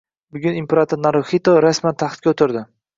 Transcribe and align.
Bugun 0.37 0.57
imperator 0.61 1.01
Naruxito 1.03 1.57
rasman 1.69 2.03
taxtga 2.07 2.37
o'tirdi 2.37 2.71